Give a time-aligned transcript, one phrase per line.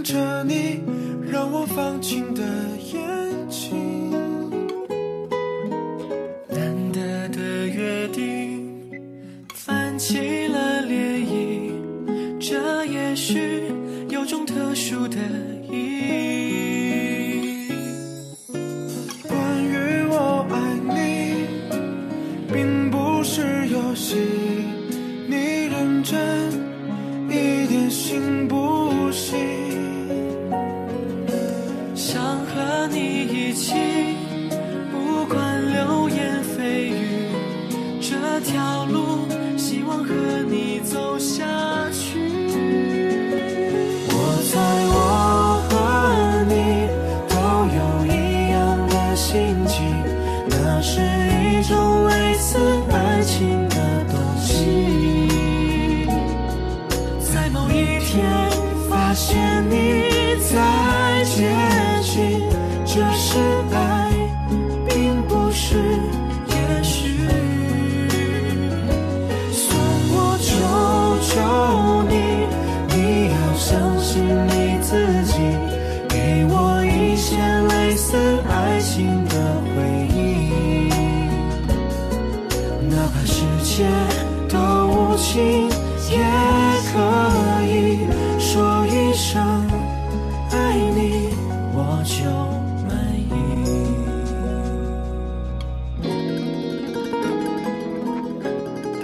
[0.00, 0.80] 看着你
[1.30, 2.42] 让我放晴的
[2.78, 4.29] 眼睛。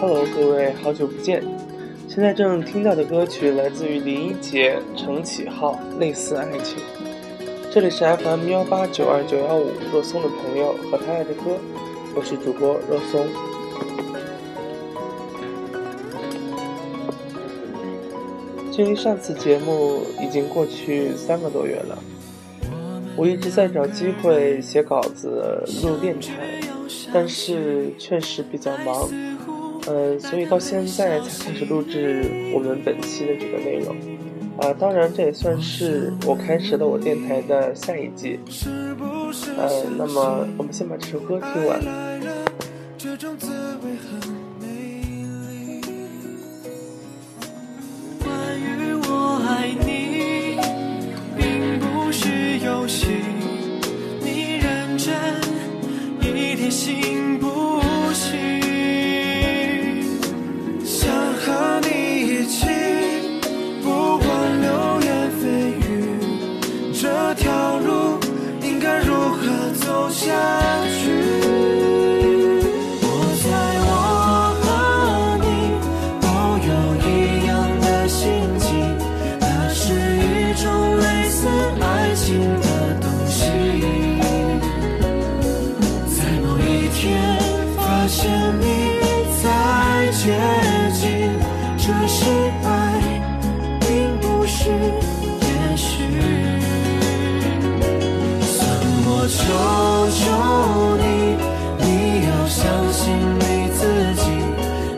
[0.09, 1.43] Hello，各位，好久不见。
[2.06, 6.78] 现在正听到的歌曲来自于林忆杰《程启浩》，类似爱情。
[7.72, 11.59] 这里是 FM 幺八九二九幺五若松的朋友和他爱的歌，
[12.15, 13.27] 我是主播若松。
[18.71, 21.99] 距离上次节目已经过去三个多月了，
[23.17, 26.61] 我一直在找机会写稿子、录电台，
[27.12, 29.11] 但是确实比较忙。
[29.89, 33.95] 嗯，所以到现在才开始录制我们本期的这个内容，
[34.59, 38.41] 啊，当然这也算是我开始了我电台的下一季。
[39.57, 42.16] 呃，那么我们先把这首歌听完。
[92.65, 92.69] 爱，
[93.81, 93.87] 并
[94.21, 95.87] 不是也许。
[98.41, 98.57] 算
[99.07, 99.37] 我求
[100.17, 100.21] 求
[101.03, 101.05] 你，
[101.83, 101.87] 你
[102.27, 102.59] 要相
[102.93, 103.03] 信
[103.39, 103.43] 你
[103.75, 103.81] 自
[104.17, 104.25] 己，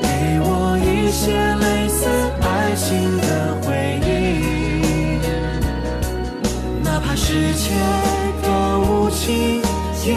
[0.01, 0.05] 给
[0.41, 0.47] 我
[0.79, 1.23] 一些
[1.57, 2.01] 类似
[2.43, 2.87] 爱情
[3.19, 3.27] 的
[3.63, 3.67] 回
[4.07, 5.21] 忆，
[6.83, 7.65] 哪怕世界
[8.43, 8.47] 多
[8.81, 9.63] 无情，
[10.05, 10.15] 也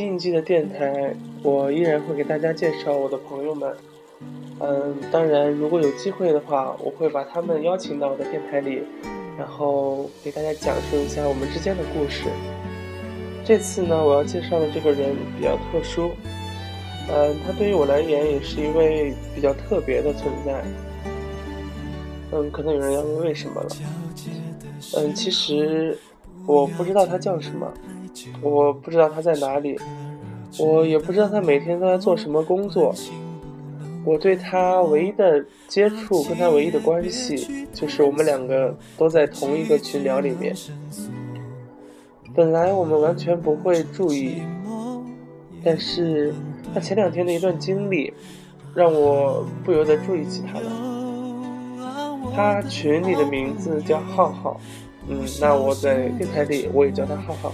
[0.00, 3.70] 新一季的电台，我依然会给大家介绍我的朋友们。
[4.58, 8.82] 嗯，当然，如果有机会的话，我会把他们邀请到我的电台里，
[9.36, 12.30] 然后给大家讲述一下我们之间的故事。
[13.44, 16.12] 这次呢，我要介绍的这个人比较特殊，
[17.12, 20.64] 嗯，他对于我来言也是一位比较特别的存在。
[22.32, 23.68] 嗯，可能有人要问为什么了。
[24.96, 25.98] 嗯，其实
[26.46, 27.70] 我不知道他叫什么，
[28.42, 29.78] 我不知道他在哪里，
[30.58, 32.94] 我也不知道他每天都在做什么工作。
[34.04, 40.54] 我对他唯一的接触，跟他唯一的关系，就是我们两个都在同一个群聊里面。
[42.34, 44.40] 本来我们完全不会注意，
[45.62, 46.32] 但是
[46.72, 48.12] 他前两天的一段经历，
[48.74, 50.70] 让我不由得注意起他了。
[52.34, 54.60] 他群里的名字叫浩浩，
[55.08, 57.52] 嗯，那我在电台里我也叫他浩浩。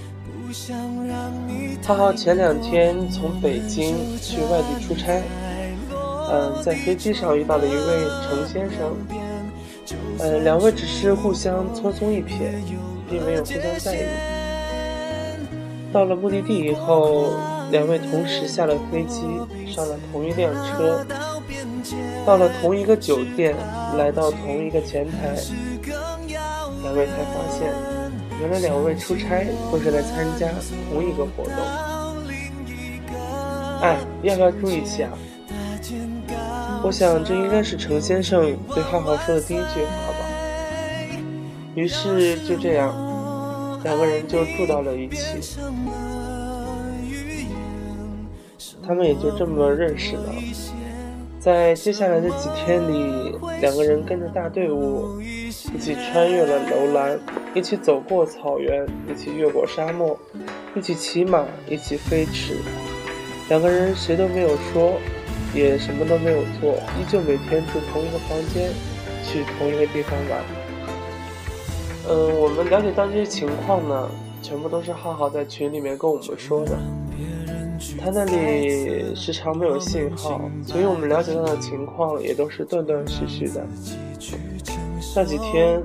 [1.86, 5.22] 浩浩前两天从北京去外地出差，
[6.30, 7.78] 嗯，在飞机上遇到了一位
[8.28, 8.96] 程先生，
[10.18, 12.50] 呃，两位只是互相匆匆一瞥，
[13.08, 13.98] 并没有互相在意。
[15.92, 17.28] 到了目的地以后，
[17.70, 19.22] 两位同时下了飞机，
[19.72, 21.06] 上了同一辆车，
[22.26, 23.54] 到了同一个酒店，
[23.96, 25.34] 来到同一个前台，
[26.82, 27.95] 两位才发现。
[28.40, 30.48] 原来两位出差都是来参加
[30.90, 31.54] 同一个活动。
[33.80, 35.10] 哎，要不要住一起啊？
[36.82, 40.18] 我想这应该是程先生对浩浩说的第一句话吧。
[41.74, 42.94] 于是就这样，
[43.82, 45.58] 两个人就住到了一起。
[48.86, 50.32] 他们也就这么认识了。
[51.40, 55.20] 在接下来的几天里，两个人跟着大队伍，
[55.74, 57.18] 一起穿越了楼兰，
[57.54, 60.18] 一起走过草原，一起越过沙漠，
[60.74, 62.56] 一起骑马，一起飞驰。
[63.48, 64.94] 两个人谁都没有说，
[65.54, 68.70] 也什么都没有做，依旧每天住同一个房间，
[69.24, 70.40] 去同一个地方玩。
[72.08, 74.08] 嗯，我们了解到这些情况呢，
[74.42, 76.78] 全部都是浩浩在群里面跟我们说的。
[78.00, 83.66] 他那里时常没有信号，所以我们了解到的情况也都是断断续续的。
[85.16, 85.82] 那几天，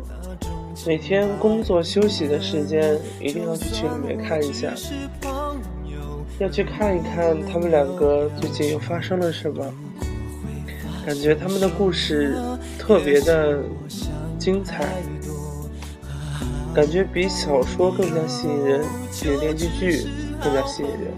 [0.86, 4.74] 每天工作休息的时间，一定要去群里面看一下，
[6.38, 9.66] 要去看一看他们两个最近又发生了什么。
[11.06, 12.36] 感觉他们的故事
[12.78, 13.63] 特别的
[14.38, 15.01] 精彩，
[16.75, 18.86] 感觉比小说更加吸引人，
[19.22, 20.07] 比连续剧
[20.44, 21.13] 更加吸引人。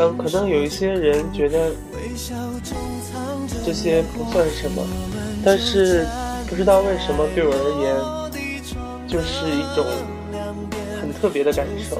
[0.00, 1.70] 嗯，可能有一些人觉得
[3.64, 4.82] 这些不算什么，
[5.44, 6.06] 但是
[6.48, 8.38] 不知道为什么对我而言，
[9.08, 9.84] 就是一种
[11.00, 11.98] 很特别的感受。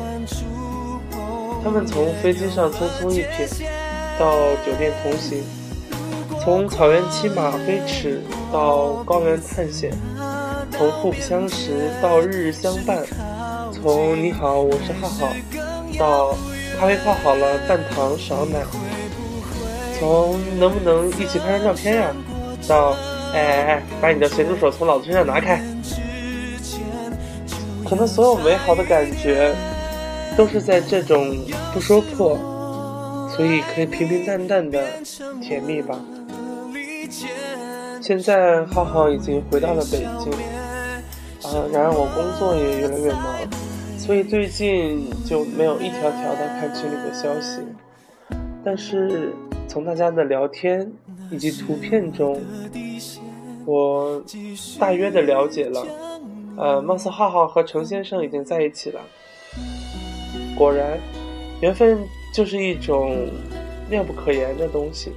[1.63, 3.65] 他们从飞机上匆匆一瞥，
[4.19, 4.35] 到
[4.65, 5.43] 酒店同行，
[6.43, 8.21] 从草原骑马飞驰
[8.53, 9.93] 到高原探险，
[10.71, 13.05] 从互不相识到日日相伴，
[13.73, 15.29] 从你好，我是浩浩，
[15.99, 16.37] 到。
[16.81, 18.65] 咖啡泡好了，半糖少奶。
[20.01, 22.11] 从能不能一起拍张照片呀，
[22.67, 22.97] 到
[23.33, 25.63] 哎哎哎，把你的咸猪手从老子身上拿开。
[27.85, 29.55] 可能所有美好的感觉，
[30.37, 31.37] 都是在这种
[31.75, 32.39] 不说破，
[33.37, 34.83] 所以可以平平淡淡的
[35.43, 35.99] 甜蜜吧。
[38.01, 40.33] 现在浩浩已经回到了北京，
[41.43, 43.35] 啊，然而我工作也越来越忙。
[43.99, 47.61] 所以最近就没有一条条的看群里的消息，
[48.65, 49.33] 但是
[49.69, 50.91] 从大家的聊天
[51.31, 52.41] 以及图片中，
[53.65, 54.23] 我
[54.79, 55.87] 大约的了解了，
[56.57, 59.01] 呃，貌似浩浩和程先生已经在一起了。
[60.57, 60.99] 果然，
[61.61, 61.99] 缘分
[62.35, 63.29] 就是一种
[63.89, 65.13] 妙不可言的东西，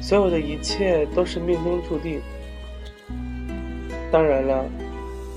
[0.00, 2.20] 所有的一切都是命中注定。
[4.10, 4.64] 当然了，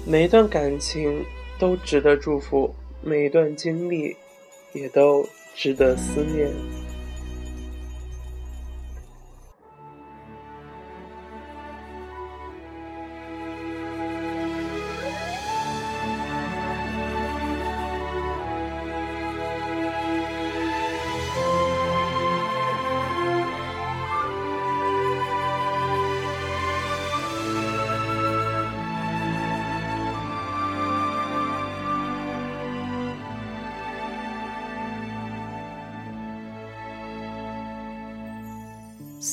[0.06, 1.24] 每一段感情。
[1.60, 2.74] 都值得祝福，
[3.04, 4.18] 每一段经历
[4.74, 5.24] 也都
[5.54, 6.50] 值得思念。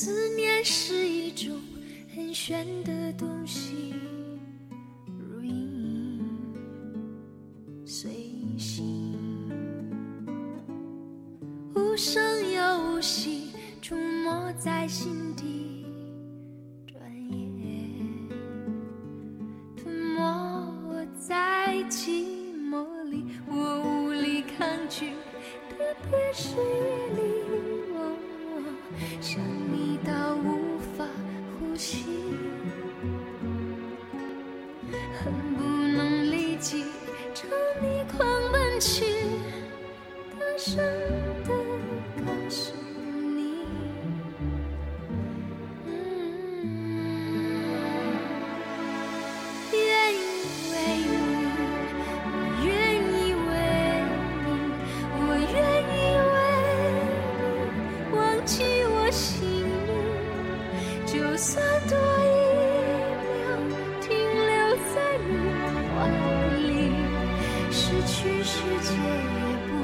[0.00, 1.60] 思念是一种
[2.14, 3.92] 很玄的东西，
[5.04, 6.20] 如影
[7.84, 8.08] 随
[8.56, 9.18] 形，
[11.74, 13.50] 无声又无息，
[13.82, 15.57] 出没在心底，
[38.78, 39.04] 去，
[40.38, 40.78] 大声
[68.80, 69.77] 却也不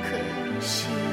[0.02, 1.13] 可惜。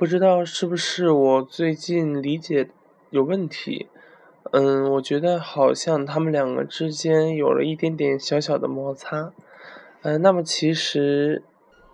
[0.00, 2.70] 不知道是不是我最近理解
[3.10, 3.86] 有问题，
[4.50, 9.30] 嗯，我觉得好像他们两个之间有了一点点小小的摩擦，
[10.00, 11.42] 嗯，那么其实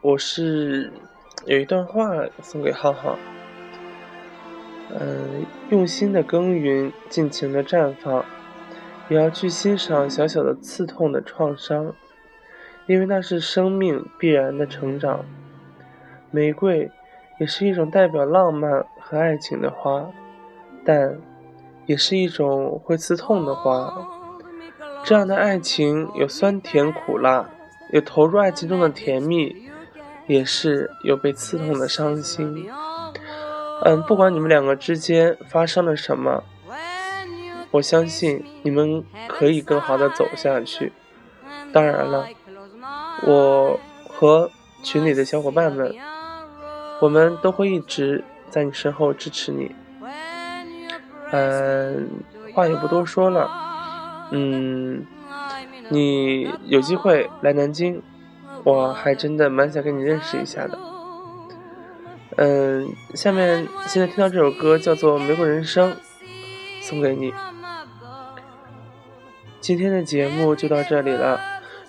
[0.02, 0.92] 我是
[1.46, 3.18] 有一段话送给浩浩，
[4.90, 8.24] 嗯，用心的耕耘，尽情的绽放，
[9.08, 11.92] 也要去欣赏小小的刺痛的创伤，
[12.86, 15.24] 因为那是生命必然的成长，
[16.30, 16.88] 玫瑰。
[17.38, 20.06] 也是一种代表浪漫和爱情的花，
[20.84, 21.18] 但
[21.84, 23.92] 也是一种会刺痛的花。
[25.04, 27.48] 这样的爱情有酸甜苦辣，
[27.90, 29.68] 有投入爱情中的甜蜜，
[30.26, 32.68] 也是有被刺痛的伤心。
[33.84, 36.42] 嗯，不管你们两个之间发生了什么，
[37.72, 40.92] 我相信你们可以更好的走下去。
[41.72, 42.26] 当然了，
[43.26, 43.78] 我
[44.08, 44.50] 和
[44.82, 45.94] 群里的小伙伴们。
[47.00, 49.74] 我们都会一直在你身后支持你。
[51.32, 52.08] 嗯，
[52.54, 54.28] 话也不多说了。
[54.30, 55.04] 嗯，
[55.88, 58.02] 你有机会来南京，
[58.64, 60.78] 我还真的蛮想跟你认识一下的。
[62.36, 65.92] 嗯，下面现在听到这首歌叫做《玫瑰人生》，
[66.80, 67.32] 送给你。
[69.60, 71.40] 今天的节目就到这里了，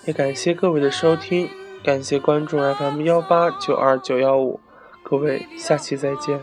[0.05, 1.49] 也感谢各位的收听，
[1.83, 4.59] 感谢关注 FM 幺八九二九幺五。
[5.06, 6.40] 各位，下期再见。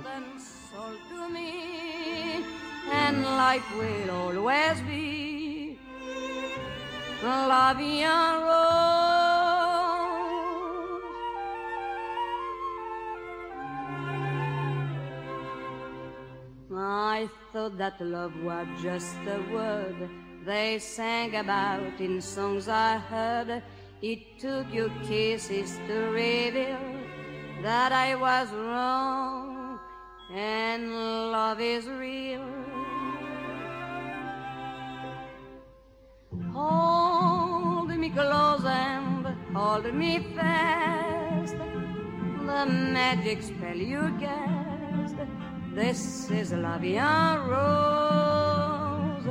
[16.71, 20.09] I thought that love was just a word
[20.45, 23.61] they sang about in songs I heard.
[24.01, 26.77] It took your kisses to reveal
[27.64, 29.80] that I was wrong
[30.30, 30.92] and
[31.33, 32.47] love is real.
[36.52, 41.56] Hold me close and hold me fast.
[42.49, 45.16] The magic spell you cast.
[45.75, 49.25] This is Vie en Rose.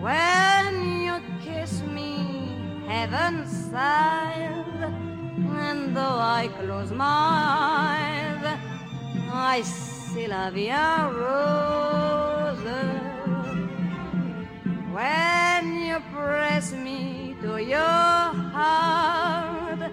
[0.00, 0.74] When
[1.06, 5.03] you kiss me, heaven sighs
[5.84, 8.58] And though I close my eyes,
[9.30, 12.74] I see la vie en rose.
[14.96, 19.92] When you press me to your heart,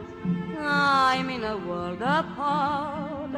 [0.57, 3.35] I'm in a world apart,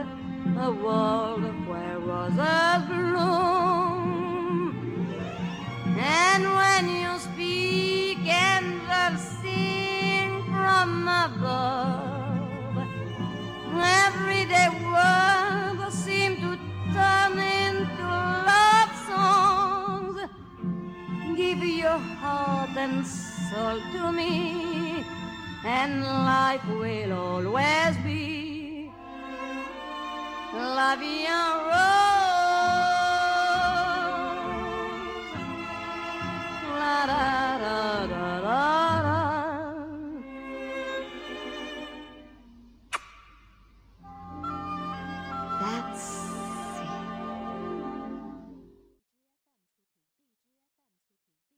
[0.59, 4.75] a world where roses bloom.
[5.97, 12.12] And when you speak, angels sing from above.
[13.79, 14.69] Everyday
[16.41, 16.57] to
[16.93, 18.07] turn into
[18.49, 20.29] love songs.
[21.35, 25.03] Give your heart and soul to me,
[25.65, 28.91] and life will always be
[30.53, 32.02] la vie en rose.